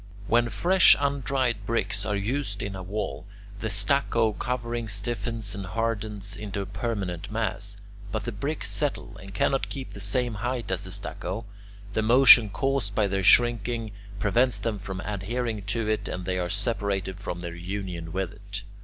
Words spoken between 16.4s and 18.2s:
separated from their union